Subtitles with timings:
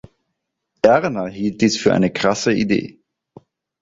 [0.81, 2.97] Erna hielt dies für eine „krasse“ Idee.